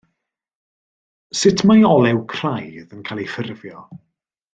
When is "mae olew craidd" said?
1.71-2.95